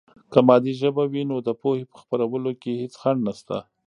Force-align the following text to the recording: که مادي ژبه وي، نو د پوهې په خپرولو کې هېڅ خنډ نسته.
که 0.31 0.39
مادي 0.47 0.73
ژبه 0.81 1.03
وي، 1.11 1.23
نو 1.29 1.35
د 1.47 1.49
پوهې 1.61 1.83
په 1.91 1.97
خپرولو 2.01 2.51
کې 2.61 2.79
هېڅ 2.81 2.93
خنډ 3.01 3.19
نسته. 3.27 3.57